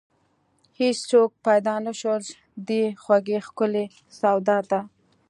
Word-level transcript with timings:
هیڅوک 0.79 1.31
پیدا 1.47 1.75
نشول، 1.85 2.21
دې 2.67 2.83
خوږې 3.03 3.39
ښکلې 3.47 3.85
سودا 4.17 4.57
ته 4.69 4.79